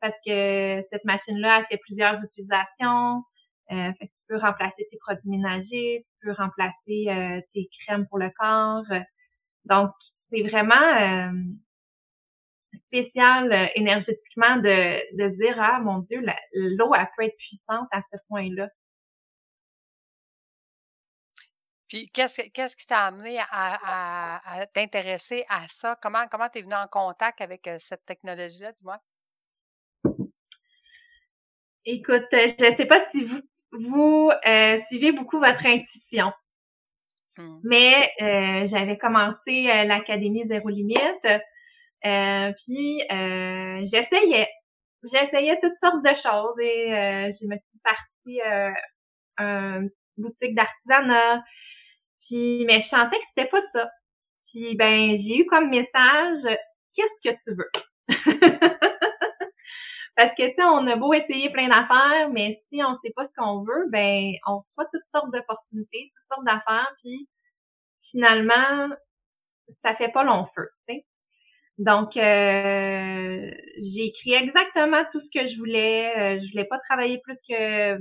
Parce 0.01 0.15
que 0.25 0.84
cette 0.92 1.06
machine-là, 1.06 1.60
elle 1.60 1.65
fait 1.68 1.82
plusieurs 1.86 2.22
utilisations. 2.24 3.24
Euh, 3.72 3.92
fait 4.00 4.08
que 4.08 4.12
tu 4.12 4.24
peux 4.30 4.38
remplacer 4.38 4.88
tes 4.92 4.98
produits 4.98 5.30
ménagers, 5.30 6.06
tu 6.06 6.27
peux 6.27 6.34
remplacer 6.34 7.06
euh, 7.08 7.42
tes 7.54 7.68
crèmes 7.82 8.06
pour 8.08 8.20
le 8.20 8.30
corps. 8.38 8.86
Donc, 9.65 9.92
c'est 10.30 10.44
vraiment 10.44 10.75
euh, 10.75 11.32
spécial 12.88 13.51
euh, 13.51 13.68
énergétiquement 13.75 14.58
de, 14.58 15.18
de 15.18 15.36
dire, 15.36 15.56
ah 15.60 15.80
mon 15.80 16.00
Dieu, 16.00 16.24
l'eau, 16.54 16.94
elle 16.94 17.08
peut 17.18 17.24
être 17.24 17.38
puissante 17.38 17.88
à 17.92 18.01
ce 18.12 18.18
point-là. 18.30 18.70
Puis 21.88 22.10
qu'est-ce, 22.13 22.50
qu'est-ce 22.50 22.75
qui 22.75 22.88
t'a 22.88 23.06
amené 23.06 23.39
à, 23.51 24.65
t'intéresser 24.74 25.46
à 25.50 25.68
ça? 25.68 25.98
Comment 26.01 26.25
comment 26.30 26.50
tu 26.50 26.60
es 26.60 26.62
venu 26.63 26.74
en 26.74 26.88
contact 26.88 27.42
avec 27.42 27.70
cette 27.80 28.06
technologie-là, 28.06 28.72
dis-moi? 28.72 28.98
Écoute, 31.86 32.25
je 32.32 32.72
ne 32.72 32.75
sais 32.75 32.86
pas 32.86 33.06
si 33.12 33.24
vous, 33.24 33.42
vous 33.72 34.32
suivez 34.88 35.12
beaucoup 35.12 35.39
votre 35.39 35.63
intuition. 35.63 36.32
Mmh. 37.38 37.60
Mais 37.63 38.12
j'avais 38.72 38.98
commencé 38.98 39.63
l'Académie 39.86 40.48
Zéro 40.48 40.70
Limite. 40.70 41.27
puis 42.65 43.01
j'essayais. 43.92 44.50
J'essayais 45.13 45.60
toutes 45.62 45.77
sortes 45.84 46.04
de 46.04 46.15
choses 46.24 46.60
et 46.60 47.36
je 47.39 47.46
me 47.46 47.56
suis 47.56 47.80
partie 47.84 48.42
une 49.38 49.92
boutique 50.18 50.56
d'artisanat. 50.56 51.44
Puis, 52.25 52.65
mais 52.65 52.82
je 52.84 52.89
sentais 52.89 53.17
que 53.17 53.24
c'était 53.36 53.50
pas 53.50 53.62
ça. 53.74 53.89
Puis, 54.51 54.75
ben, 54.75 55.17
j'ai 55.22 55.38
eu 55.38 55.46
comme 55.48 55.70
message, 55.70 56.58
qu'est-ce 56.96 57.29
que 57.32 57.38
tu 57.46 57.55
veux? 57.55 57.72
Parce 60.15 60.34
que, 60.36 60.44
tu 60.48 60.55
sais, 60.55 60.63
on 60.63 60.88
a 60.88 60.96
beau 60.96 61.13
essayer 61.13 61.50
plein 61.51 61.67
d'affaires, 61.67 62.29
mais 62.32 62.62
si 62.70 62.82
on 62.84 62.98
sait 63.03 63.12
pas 63.15 63.27
ce 63.27 63.34
qu'on 63.38 63.63
veut, 63.63 63.89
ben, 63.89 64.32
on 64.48 64.62
voit 64.75 64.86
toutes 64.94 65.03
sortes 65.13 65.32
d'opportunités, 65.32 66.12
toutes 66.15 66.36
sortes 66.38 66.46
d'affaires, 66.46 66.91
puis 67.03 67.27
finalement, 68.12 68.89
ça 69.84 69.96
fait 69.96 70.10
pas 70.10 70.24
long 70.24 70.48
feu, 70.55 70.70
tu 70.88 70.96
sais. 70.96 71.05
Donc, 71.77 72.15
euh, 72.17 73.51
j'ai 73.77 74.05
écrit 74.08 74.34
exactement 74.34 75.03
tout 75.12 75.20
ce 75.22 75.29
que 75.39 75.50
je 75.50 75.58
voulais. 75.58 76.13
Euh, 76.17 76.41
je 76.41 76.51
voulais 76.51 76.65
pas 76.65 76.79
travailler 76.89 77.20
plus 77.24 77.38
que 77.50 77.96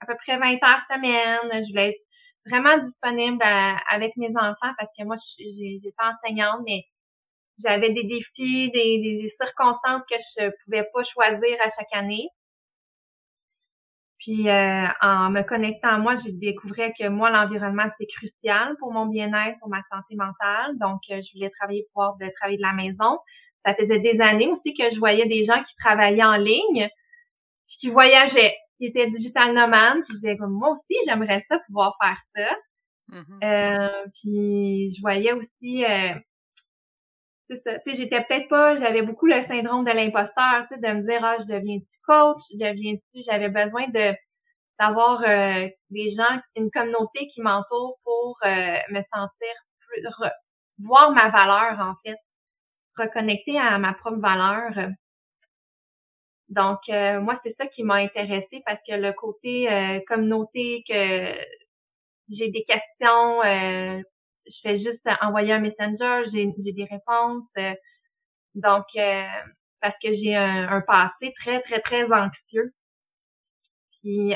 à 0.00 0.06
peu 0.06 0.14
près 0.26 0.38
20 0.38 0.54
heures 0.64 0.82
semaine. 0.90 1.64
Je 1.66 1.70
voulais 1.70 1.90
être 1.90 2.05
vraiment 2.48 2.78
disponible 2.78 3.42
avec 3.90 4.16
mes 4.16 4.30
enfants 4.30 4.72
parce 4.78 4.90
que 4.98 5.04
moi, 5.04 5.16
j'étais 5.38 5.92
enseignante, 5.98 6.60
mais 6.64 6.84
j'avais 7.62 7.92
des 7.92 8.04
défis, 8.04 8.70
des, 8.70 8.98
des, 8.98 9.34
circonstances 9.40 10.02
que 10.10 10.16
je 10.38 10.50
pouvais 10.64 10.84
pas 10.92 11.02
choisir 11.12 11.56
à 11.62 11.70
chaque 11.76 11.92
année. 11.92 12.28
Puis 14.18 14.48
euh, 14.48 14.86
en 15.02 15.30
me 15.30 15.42
connectant 15.42 15.88
à 15.88 15.98
moi, 15.98 16.16
j'ai 16.24 16.32
découvert 16.32 16.90
que 16.98 17.08
moi, 17.08 17.30
l'environnement, 17.30 17.88
c'est 17.98 18.06
crucial 18.06 18.76
pour 18.78 18.92
mon 18.92 19.06
bien-être, 19.06 19.58
pour 19.60 19.68
ma 19.68 19.82
santé 19.90 20.16
mentale. 20.16 20.76
Donc, 20.78 21.00
euh, 21.10 21.22
je 21.22 21.32
voulais 21.34 21.50
travailler 21.50 21.86
pouvoir 21.92 22.16
de 22.16 22.28
travailler 22.36 22.58
de 22.58 22.62
la 22.62 22.72
maison. 22.72 23.18
Ça 23.64 23.74
faisait 23.74 24.00
des 24.00 24.20
années 24.20 24.48
aussi 24.48 24.74
que 24.74 24.90
je 24.92 24.98
voyais 24.98 25.26
des 25.26 25.46
gens 25.46 25.62
qui 25.62 25.74
travaillaient 25.76 26.24
en 26.24 26.36
ligne, 26.36 26.88
qui 27.80 27.88
voyageaient 27.88 28.56
qui 28.78 28.86
était 28.86 29.10
digital 29.10 29.52
nomade. 29.54 30.02
Je 30.08 30.14
disais, 30.16 30.36
moi 30.40 30.70
aussi, 30.70 30.98
j'aimerais 31.06 31.44
ça 31.48 31.58
pouvoir 31.66 31.96
faire 32.00 32.18
ça. 32.34 32.56
Mm-hmm. 33.08 33.44
euh, 33.44 34.06
puis 34.20 34.94
je 34.96 35.00
voyais 35.00 35.32
aussi, 35.32 35.84
euh, 35.84 36.14
c'est 37.48 37.62
ça, 37.62 37.78
tu 37.78 37.90
sais, 37.90 37.96
j'étais 37.96 38.20
peut-être 38.24 38.48
pas, 38.48 38.80
j'avais 38.80 39.02
beaucoup 39.02 39.26
le 39.26 39.44
syndrome 39.46 39.84
de 39.84 39.92
l'imposteur, 39.92 40.66
tu 40.68 40.74
sais, 40.74 40.80
de 40.80 40.92
me 40.92 41.06
dire, 41.06 41.24
ah, 41.24 41.36
je 41.38 41.54
deviens-tu 41.54 41.86
coach, 42.04 42.42
je 42.52 42.58
deviens-tu, 42.58 43.22
j'avais 43.26 43.48
besoin 43.48 43.86
de 43.88 44.14
d'avoir 44.78 45.22
euh, 45.22 45.68
des 45.90 46.14
gens, 46.14 46.40
une 46.54 46.70
communauté 46.70 47.28
qui 47.32 47.40
m'entoure 47.40 47.96
pour 48.04 48.36
euh, 48.44 48.76
me 48.90 49.00
sentir 49.14 49.54
plus, 49.80 50.02
voir 50.84 51.12
ma 51.12 51.30
valeur 51.30 51.80
en 51.80 51.94
fait, 52.04 52.18
reconnecter 52.98 53.58
à 53.58 53.78
ma 53.78 53.94
propre 53.94 54.18
valeur. 54.18 54.72
Donc, 56.48 56.78
euh, 56.88 57.20
moi, 57.20 57.38
c'est 57.44 57.56
ça 57.56 57.66
qui 57.66 57.82
m'a 57.82 57.96
intéressée 57.96 58.62
parce 58.64 58.78
que 58.88 58.94
le 58.94 59.12
côté 59.12 59.70
euh, 59.70 60.00
communauté, 60.06 60.84
que 60.88 61.34
j'ai 62.30 62.50
des 62.50 62.64
questions, 62.64 63.42
euh, 63.44 64.00
je 64.46 64.58
fais 64.62 64.78
juste 64.78 65.02
envoyer 65.22 65.52
un 65.52 65.60
messenger, 65.60 66.24
j'ai 66.32 66.46
des 66.72 66.84
réponses. 66.84 67.44
donc, 68.54 68.84
parce 69.80 69.94
que 70.02 70.14
j'ai 70.14 70.34
un, 70.36 70.80
passé 70.82 71.34
très, 71.40 71.60
très, 71.62 71.80
très 71.80 72.04
anxieux. 72.12 72.72
Puis, 74.00 74.34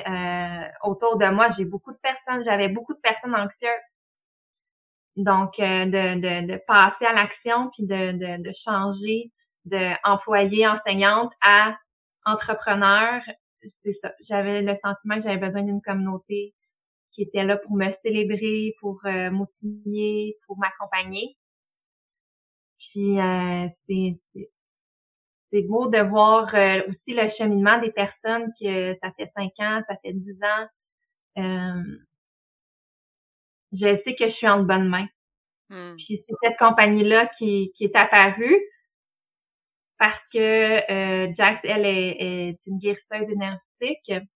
autour 0.82 1.16
de 1.18 1.26
moi, 1.26 1.48
j'ai 1.56 1.64
beaucoup 1.64 1.92
de 1.92 1.98
personnes, 2.02 2.44
j'avais 2.44 2.68
beaucoup 2.68 2.94
de 2.94 3.00
personnes 3.00 3.34
anxieuses. 3.36 3.86
Donc, 5.16 5.52
de, 5.58 6.14
de, 6.20 6.52
de 6.52 6.56
passer 6.66 7.04
à 7.06 7.12
l'action, 7.12 7.70
puis 7.70 7.86
de, 7.86 8.12
de, 8.12 8.42
de 8.42 8.52
changer 8.64 9.30
de 9.64 10.66
enseignante 10.66 11.32
à 11.42 11.76
entrepreneur, 12.24 13.20
c'est 13.82 13.96
ça. 14.02 14.12
J'avais 14.28 14.62
le 14.62 14.76
sentiment 14.82 15.16
que 15.16 15.22
j'avais 15.22 15.46
besoin 15.46 15.62
d'une 15.62 15.82
communauté 15.82 16.54
qui 17.12 17.22
était 17.22 17.44
là 17.44 17.56
pour 17.56 17.76
me 17.76 17.92
célébrer, 18.02 18.74
pour 18.80 19.00
euh, 19.04 19.30
m'outiller, 19.30 20.36
pour 20.46 20.58
m'accompagner. 20.58 21.36
Puis 22.78 23.18
euh, 23.20 23.68
c'est 23.86 24.18
c'est 25.52 25.62
beau 25.62 25.88
de 25.88 25.98
voir 25.98 26.54
euh, 26.54 26.82
aussi 26.88 27.14
le 27.14 27.28
cheminement 27.36 27.80
des 27.80 27.90
personnes 27.90 28.52
que 28.60 28.96
ça 29.02 29.10
fait 29.16 29.30
cinq 29.36 29.52
ans, 29.58 29.82
ça 29.88 29.96
fait 30.02 30.12
dix 30.12 30.38
ans. 30.42 30.66
Euh, 31.38 31.82
je 33.72 34.00
sais 34.04 34.14
que 34.14 34.28
je 34.28 34.34
suis 34.34 34.48
en 34.48 34.62
bonne 34.62 34.88
main. 34.88 35.06
Hmm. 35.70 35.96
Puis 35.96 36.24
c'est 36.26 36.34
cette 36.42 36.58
compagnie-là 36.58 37.30
qui, 37.38 37.72
qui 37.76 37.84
est 37.84 37.96
apparue 37.96 38.60
parce 40.00 40.18
que 40.32 40.38
euh, 40.38 41.32
Jax, 41.36 41.60
elle, 41.62 41.84
est, 41.84 42.58
une 42.66 42.78
guérisseuse 42.78 43.30
énergétique. 43.30 44.26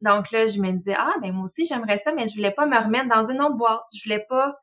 Donc 0.00 0.30
là, 0.30 0.48
je 0.52 0.58
me 0.58 0.70
disais, 0.70 0.94
ah, 0.96 1.14
ben 1.20 1.32
moi 1.32 1.46
aussi, 1.46 1.66
j'aimerais 1.66 2.00
ça, 2.04 2.12
mais 2.12 2.28
je 2.28 2.36
voulais 2.36 2.52
pas 2.52 2.64
me 2.64 2.78
remettre 2.78 3.08
dans 3.08 3.28
une 3.28 3.42
autre 3.42 3.56
boîte. 3.56 3.82
Je 3.92 4.04
voulais 4.04 4.24
pas 4.28 4.56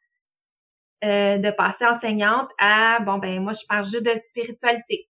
euh, 1.04 1.38
de 1.38 1.52
passer 1.52 1.86
enseignante 1.86 2.50
à, 2.60 3.00
bon, 3.02 3.18
ben 3.18 3.42
moi, 3.42 3.54
je 3.62 3.68
parle 3.68 3.92
juste 3.92 4.06
de 4.06 4.22
spiritualité. 4.30 5.10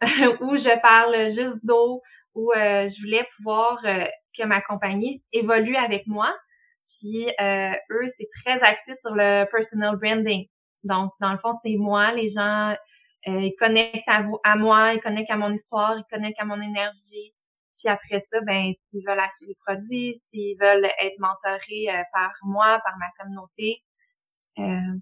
ou 0.40 0.56
je 0.56 0.80
parle 0.80 1.34
juste 1.36 1.64
d'eau, 1.64 2.02
ou 2.34 2.50
euh, 2.50 2.90
je 2.90 3.02
voulais 3.02 3.24
pouvoir 3.36 3.78
euh, 3.84 4.04
que 4.36 4.44
ma 4.44 4.60
compagnie 4.62 5.22
évolue 5.32 5.76
avec 5.76 6.08
moi. 6.08 6.34
Puis 6.98 7.28
eux, 7.28 8.12
c'est 8.18 8.28
très 8.44 8.60
axé 8.62 8.94
sur 9.00 9.14
le 9.14 9.44
personal 9.52 9.96
branding. 9.96 10.46
Donc, 10.82 11.12
dans 11.20 11.30
le 11.30 11.38
fond, 11.38 11.56
c'est 11.64 11.76
moi, 11.76 12.12
les 12.12 12.32
gens 12.32 12.74
euh, 13.28 13.40
ils 13.40 13.56
connectent 13.58 14.08
à, 14.08 14.24
à 14.44 14.56
moi, 14.56 14.94
ils 14.94 15.00
connectent 15.00 15.30
à 15.30 15.36
mon 15.36 15.52
histoire, 15.52 15.96
ils 15.98 16.14
connectent 16.14 16.40
à 16.40 16.44
mon 16.44 16.60
énergie. 16.60 17.34
Puis 17.78 17.88
après 17.88 18.24
ça, 18.32 18.40
ben, 18.42 18.72
s'ils 18.90 19.04
veulent 19.06 19.18
acheter 19.18 19.46
des 19.46 19.56
produits, 19.66 20.22
s'ils 20.30 20.56
veulent 20.58 20.84
être 20.84 21.18
mentorés 21.18 21.88
euh, 21.88 22.02
par 22.12 22.32
moi, 22.42 22.80
par 22.84 22.96
ma 22.98 23.06
communauté, 23.18 23.82
euh, 24.58 24.98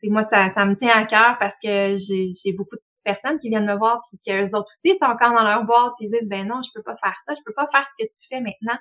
c'est 0.00 0.08
moi, 0.08 0.26
ça, 0.30 0.52
ça 0.54 0.64
me 0.64 0.76
tient 0.76 0.90
à 0.90 1.06
cœur 1.06 1.38
parce 1.38 1.54
que 1.62 1.98
j'ai 1.98 2.52
beaucoup 2.52 2.76
de 2.76 2.82
personnes 3.04 3.38
qui 3.38 3.48
viennent 3.48 3.66
me 3.66 3.76
voir 3.76 4.02
puis 4.08 4.20
qu'eux 4.26 4.50
autres 4.56 4.70
aussi 4.84 4.98
sont 4.98 5.06
encore 5.06 5.32
dans 5.32 5.44
leur 5.44 5.64
boîte 5.64 5.94
ils 6.00 6.10
disent 6.10 6.28
ben 6.28 6.46
non, 6.46 6.60
je 6.62 6.70
peux 6.74 6.82
pas 6.82 6.96
faire 6.96 7.16
ça, 7.26 7.34
je 7.34 7.40
peux 7.44 7.54
pas 7.54 7.68
faire 7.72 7.86
ce 7.98 8.04
que 8.04 8.08
tu 8.08 8.28
fais 8.28 8.40
maintenant. 8.40 8.78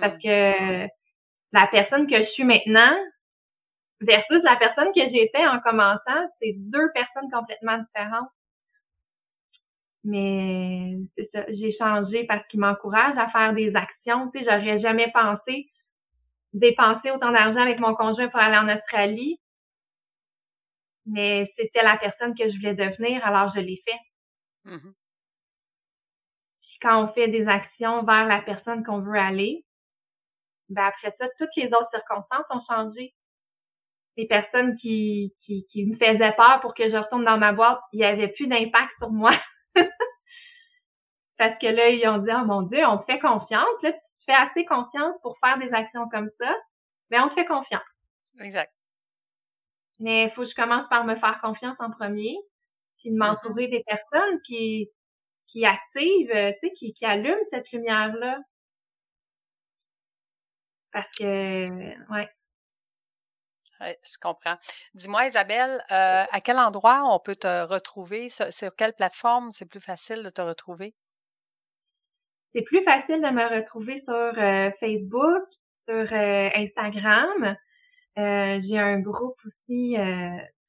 Parce 0.00 0.14
hmm. 0.14 0.22
que 0.22 0.88
la 1.52 1.66
personne 1.66 2.06
que 2.06 2.18
je 2.18 2.30
suis 2.30 2.44
maintenant, 2.44 2.96
versus 4.02 4.42
la 4.42 4.56
personne 4.56 4.92
que 4.94 5.08
j'étais 5.10 5.46
en 5.46 5.60
commençant, 5.60 6.28
c'est 6.40 6.54
deux 6.56 6.90
personnes 6.92 7.30
complètement 7.30 7.78
différentes. 7.78 8.28
Mais 10.04 10.96
c'est 11.16 11.30
ça, 11.32 11.44
j'ai 11.48 11.76
changé 11.76 12.24
parce 12.24 12.46
qu'il 12.48 12.60
m'encourage 12.60 13.16
à 13.16 13.30
faire 13.30 13.52
des 13.54 13.74
actions. 13.76 14.30
Tu 14.30 14.40
sais, 14.40 14.44
j'aurais 14.44 14.80
jamais 14.80 15.10
pensé 15.12 15.70
dépenser 16.52 17.10
autant 17.10 17.30
d'argent 17.30 17.60
avec 17.60 17.78
mon 17.78 17.94
conjoint 17.94 18.28
pour 18.28 18.40
aller 18.40 18.58
en 18.58 18.76
Australie. 18.76 19.38
Mais 21.06 21.52
c'était 21.56 21.82
la 21.82 21.96
personne 21.96 22.34
que 22.36 22.50
je 22.50 22.56
voulais 22.56 22.74
devenir, 22.74 23.24
alors 23.24 23.52
je 23.54 23.60
l'ai 23.60 23.82
fait. 23.84 24.70
Mm-hmm. 24.70 24.94
quand 26.80 27.04
on 27.04 27.12
fait 27.14 27.26
des 27.26 27.48
actions 27.48 28.04
vers 28.04 28.26
la 28.26 28.40
personne 28.42 28.84
qu'on 28.84 29.00
veut 29.00 29.18
aller, 29.18 29.64
ben 30.68 30.84
après 30.84 31.12
ça, 31.18 31.26
toutes 31.36 31.50
les 31.56 31.66
autres 31.66 31.90
circonstances 31.90 32.46
ont 32.50 32.62
changé 32.68 33.12
les 34.16 34.26
personnes 34.26 34.76
qui, 34.76 35.34
qui, 35.42 35.66
qui 35.70 35.86
me 35.86 35.96
faisaient 35.96 36.34
peur 36.36 36.60
pour 36.60 36.74
que 36.74 36.90
je 36.90 36.96
retourne 36.96 37.24
dans 37.24 37.38
ma 37.38 37.52
boîte, 37.52 37.80
il 37.92 37.98
n'y 37.98 38.04
avait 38.04 38.28
plus 38.28 38.46
d'impact 38.46 38.90
sur 38.98 39.10
moi. 39.10 39.32
Parce 41.38 41.58
que 41.58 41.66
là, 41.66 41.88
ils 41.88 42.06
ont 42.08 42.18
dit, 42.18 42.30
oh 42.32 42.44
mon 42.44 42.62
Dieu, 42.62 42.84
on 42.86 42.98
te 42.98 43.04
fait 43.04 43.18
confiance. 43.18 43.82
Là, 43.82 43.92
tu 43.92 43.98
te 43.98 44.24
fais 44.26 44.34
assez 44.34 44.64
confiance 44.66 45.14
pour 45.22 45.38
faire 45.38 45.58
des 45.58 45.72
actions 45.72 46.08
comme 46.10 46.30
ça. 46.38 46.54
Mais 47.10 47.18
on 47.20 47.28
te 47.28 47.34
fait 47.34 47.46
confiance. 47.46 47.82
Exact. 48.40 48.72
Mais 49.98 50.24
il 50.24 50.30
faut 50.32 50.42
que 50.42 50.50
je 50.50 50.54
commence 50.54 50.88
par 50.88 51.04
me 51.04 51.16
faire 51.16 51.40
confiance 51.40 51.76
en 51.78 51.90
premier, 51.90 52.36
puis 52.98 53.10
de 53.10 53.16
m'entourer 53.16 53.68
des 53.68 53.84
personnes 53.84 54.40
qui, 54.46 54.88
qui 55.48 55.64
activent, 55.64 56.28
tu 56.60 56.68
sais, 56.68 56.72
qui, 56.78 56.94
qui 56.94 57.04
allument 57.04 57.36
cette 57.50 57.70
lumière-là. 57.72 58.38
Parce 60.92 61.10
que, 61.18 62.12
ouais, 62.12 62.28
je 63.82 64.18
comprends. 64.20 64.56
Dis-moi, 64.94 65.26
Isabelle, 65.26 65.82
euh, 65.90 66.24
à 66.30 66.40
quel 66.44 66.56
endroit 66.56 67.02
on 67.06 67.18
peut 67.18 67.36
te 67.36 67.66
retrouver? 67.66 68.28
Sur, 68.28 68.74
quelle 68.76 68.94
plateforme 68.94 69.50
c'est 69.52 69.68
plus 69.68 69.80
facile 69.80 70.22
de 70.22 70.30
te 70.30 70.40
retrouver? 70.40 70.94
C'est 72.54 72.62
plus 72.62 72.84
facile 72.84 73.22
de 73.22 73.30
me 73.30 73.60
retrouver 73.60 74.02
sur 74.04 74.14
euh, 74.14 74.70
Facebook, 74.80 75.44
sur 75.88 76.12
Instagram. 76.12 77.56
j'ai 78.16 78.78
un 78.78 79.00
groupe 79.00 79.38
aussi 79.46 79.96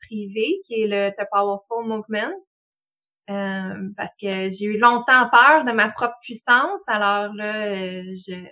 privé 0.02 0.62
qui 0.66 0.82
est 0.82 0.88
le 0.88 1.12
The 1.12 1.28
Powerful 1.32 1.86
Movement. 1.86 2.34
parce 3.28 4.14
que 4.22 4.52
j'ai 4.54 4.66
eu 4.66 4.78
longtemps 4.80 5.30
peur 5.30 5.66
de 5.66 5.72
ma 5.72 5.90
propre 5.90 6.18
puissance. 6.22 6.82
Alors 6.88 7.34
là, 7.34 7.76
je, 7.76 8.48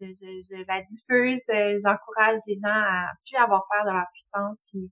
je, 0.00 0.06
je, 0.50 0.64
la 0.66 0.82
diffuse, 0.82 1.40
j'encourage 1.84 2.40
les 2.46 2.54
gens 2.56 2.68
à 2.68 3.08
plus 3.26 3.36
avoir 3.36 3.66
peur 3.70 3.84
de 3.84 3.90
leur 3.90 4.06
puissance, 4.12 4.58
puis 4.70 4.90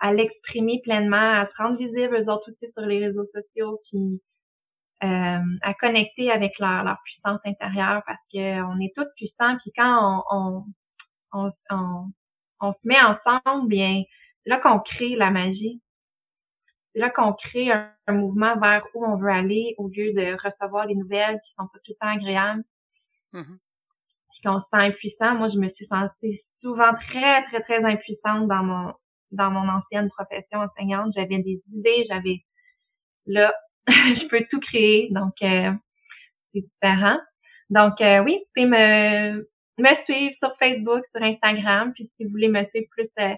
à 0.00 0.12
l'exprimer 0.12 0.80
pleinement, 0.82 1.40
à 1.40 1.46
se 1.46 1.62
rendre 1.62 1.78
visible 1.78 2.14
eux 2.14 2.30
autres 2.30 2.50
aussi 2.50 2.72
sur 2.72 2.86
les 2.86 3.04
réseaux 3.06 3.26
sociaux, 3.34 3.80
puis 3.90 4.20
euh, 5.04 5.58
à 5.62 5.74
connecter 5.74 6.30
avec 6.30 6.58
leur, 6.58 6.84
leur 6.84 6.98
puissance 7.04 7.40
intérieure 7.44 8.02
parce 8.06 8.20
qu'on 8.32 8.80
est 8.80 8.92
tous 8.96 9.06
puissants, 9.16 9.56
puis 9.58 9.72
quand 9.76 10.24
on, 10.30 10.64
on, 11.32 11.52
on, 11.70 12.10
on, 12.60 12.72
se 12.72 12.78
met 12.84 13.00
ensemble, 13.00 13.68
bien, 13.68 14.02
c'est 14.42 14.50
là 14.50 14.58
qu'on 14.58 14.80
crée 14.80 15.14
la 15.14 15.30
magie. 15.30 15.80
C'est 16.92 17.00
là 17.00 17.10
qu'on 17.10 17.32
crée 17.32 17.70
un, 17.70 17.92
mouvement 18.08 18.58
vers 18.58 18.84
où 18.94 19.04
on 19.04 19.16
veut 19.16 19.30
aller 19.30 19.74
au 19.78 19.88
lieu 19.88 20.12
de 20.14 20.36
recevoir 20.42 20.86
des 20.86 20.94
nouvelles 20.94 21.38
qui 21.46 21.54
sont 21.56 21.68
pas 21.68 21.78
tout 21.84 21.92
le 21.92 21.96
temps 22.00 22.16
agréables. 22.16 22.64
Mm-hmm. 23.34 23.58
Qu'on 24.44 24.60
se 24.60 24.66
sent 24.72 24.80
impuissant. 24.80 25.34
Moi, 25.34 25.48
je 25.52 25.58
me 25.58 25.68
suis 25.70 25.86
sentie 25.86 26.40
souvent 26.60 26.92
très, 27.10 27.44
très, 27.46 27.60
très 27.62 27.84
impuissante 27.84 28.48
dans 28.48 28.62
mon 28.62 28.92
dans 29.30 29.50
mon 29.50 29.68
ancienne 29.68 30.08
profession 30.10 30.60
enseignante. 30.60 31.12
J'avais 31.14 31.38
des 31.38 31.62
idées, 31.72 32.06
j'avais 32.08 32.42
là, 33.26 33.54
je 33.88 34.28
peux 34.28 34.44
tout 34.50 34.60
créer, 34.60 35.08
donc 35.10 35.34
euh, 35.42 35.72
c'est 36.52 36.60
différent. 36.60 37.18
Donc 37.70 38.00
euh, 38.00 38.20
oui, 38.20 38.38
vous 38.38 38.46
pouvez 38.54 38.66
me, 38.66 39.48
me 39.78 40.04
suivre 40.04 40.34
sur 40.42 40.56
Facebook, 40.58 41.02
sur 41.14 41.22
Instagram, 41.22 41.92
puis 41.94 42.10
si 42.16 42.24
vous 42.24 42.30
voulez 42.30 42.48
me 42.48 42.64
suivre 42.66 42.86
plus 42.90 43.08
euh, 43.18 43.34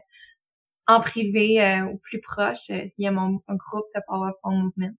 en 0.87 1.01
privé 1.01 1.83
ou 1.93 1.99
plus 1.99 2.21
proche, 2.21 2.59
il 2.69 2.93
y 2.99 3.07
a 3.07 3.13
mon 3.13 3.41
groupe 3.49 3.87
de 3.95 4.01
Powerful 4.09 4.53
Movement. 4.53 4.95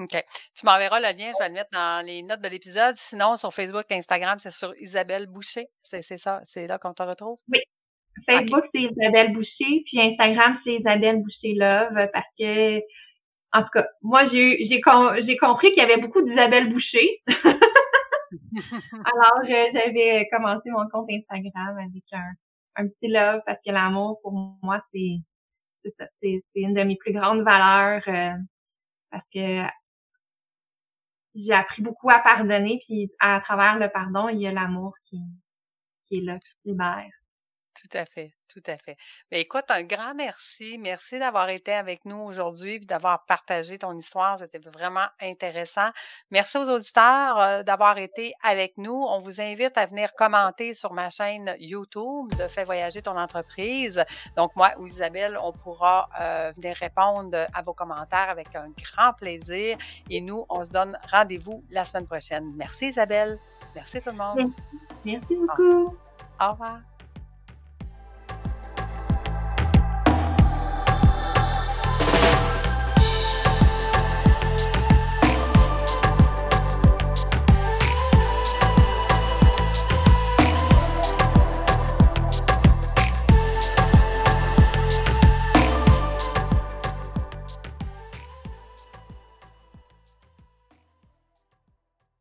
OK. 0.00 0.24
Tu 0.54 0.66
m'enverras 0.66 0.98
le 0.98 1.18
lien, 1.18 1.30
je 1.32 1.42
vais 1.42 1.48
le 1.48 1.54
mettre 1.54 1.70
dans 1.72 2.04
les 2.04 2.22
notes 2.22 2.40
de 2.40 2.48
l'épisode. 2.48 2.94
Sinon, 2.96 3.36
sur 3.36 3.52
Facebook 3.52 3.84
et 3.90 3.94
Instagram, 3.94 4.38
c'est 4.38 4.50
sur 4.50 4.74
Isabelle 4.78 5.26
Boucher. 5.26 5.66
C'est 5.82 6.02
ça, 6.02 6.40
c'est 6.44 6.66
là 6.66 6.78
qu'on 6.78 6.94
te 6.94 7.02
retrouve? 7.02 7.38
Oui, 7.48 7.60
Facebook, 8.26 8.64
c'est 8.74 8.82
Isabelle 8.82 9.32
Boucher, 9.32 9.82
puis 9.86 10.00
Instagram, 10.00 10.58
c'est 10.64 10.74
Isabelle 10.74 11.22
Boucher 11.22 11.54
Love, 11.54 12.08
parce 12.12 12.26
que, 12.38 12.78
en 13.52 13.62
tout 13.62 13.70
cas, 13.72 13.86
moi, 14.02 14.28
j'ai 14.32 14.66
j'ai 14.68 14.80
j'ai 15.26 15.36
compris 15.36 15.68
qu'il 15.70 15.78
y 15.78 15.86
avait 15.86 16.00
beaucoup 16.00 16.22
d'Isabelle 16.22 16.72
Boucher. 16.72 17.22
Alors, 19.04 19.40
j'avais 19.44 20.28
commencé 20.32 20.70
mon 20.70 20.88
compte 20.88 21.08
Instagram 21.10 21.78
avec 21.78 22.04
un, 22.12 22.32
un 22.76 22.88
petit 22.88 23.08
love, 23.08 23.40
parce 23.46 23.58
que 23.66 23.72
l'amour, 23.72 24.20
pour 24.22 24.32
moi, 24.62 24.82
c'est 24.92 25.16
c'est 26.20 26.42
une 26.54 26.74
de 26.74 26.82
mes 26.82 26.96
plus 26.96 27.12
grandes 27.12 27.42
valeurs, 27.42 28.02
euh, 28.08 28.36
parce 29.10 29.24
que 29.32 29.62
j'ai 31.44 31.52
appris 31.52 31.82
beaucoup 31.82 32.10
à 32.10 32.18
pardonner, 32.18 32.80
puis 32.86 33.10
à 33.20 33.40
travers 33.40 33.78
le 33.78 33.88
pardon, 33.90 34.28
il 34.28 34.40
y 34.40 34.46
a 34.46 34.52
l'amour 34.52 34.94
qui, 35.04 35.20
qui 36.06 36.18
est 36.18 36.22
là, 36.22 36.38
qui 36.38 36.70
libère. 36.70 37.19
Tout 37.80 37.96
à 37.96 38.04
fait, 38.04 38.34
tout 38.46 38.62
à 38.66 38.76
fait. 38.76 38.96
Mais 39.30 39.38
ben, 39.38 39.40
écoute, 39.40 39.64
un 39.70 39.82
grand 39.84 40.12
merci. 40.14 40.76
Merci 40.78 41.18
d'avoir 41.18 41.48
été 41.48 41.72
avec 41.72 42.04
nous 42.04 42.18
aujourd'hui 42.18 42.74
et 42.74 42.78
d'avoir 42.80 43.24
partagé 43.24 43.78
ton 43.78 43.96
histoire. 43.96 44.38
C'était 44.38 44.58
vraiment 44.58 45.06
intéressant. 45.18 45.88
Merci 46.30 46.58
aux 46.58 46.68
auditeurs 46.68 47.38
euh, 47.38 47.62
d'avoir 47.62 47.96
été 47.96 48.34
avec 48.42 48.76
nous. 48.76 48.92
On 48.92 49.20
vous 49.20 49.40
invite 49.40 49.78
à 49.78 49.86
venir 49.86 50.12
commenter 50.14 50.74
sur 50.74 50.92
ma 50.92 51.08
chaîne 51.08 51.56
YouTube 51.58 52.34
de 52.34 52.48
Fais 52.48 52.66
voyager 52.66 53.00
ton 53.00 53.16
entreprise. 53.16 54.04
Donc, 54.36 54.54
moi 54.56 54.72
ou 54.78 54.86
Isabelle, 54.86 55.38
on 55.42 55.52
pourra 55.52 56.10
euh, 56.20 56.52
venir 56.56 56.76
répondre 56.76 57.46
à 57.54 57.62
vos 57.62 57.72
commentaires 57.72 58.28
avec 58.28 58.54
un 58.56 58.68
grand 58.76 59.14
plaisir. 59.14 59.78
Et 60.10 60.20
nous, 60.20 60.44
on 60.50 60.62
se 60.66 60.70
donne 60.70 60.98
rendez-vous 61.10 61.64
la 61.70 61.86
semaine 61.86 62.06
prochaine. 62.06 62.52
Merci 62.56 62.88
Isabelle. 62.88 63.38
Merci 63.74 64.02
tout 64.02 64.10
le 64.10 64.16
monde. 64.16 64.52
Merci 65.02 65.34
beaucoup. 65.34 65.96
Au 66.38 66.50
revoir. 66.50 66.89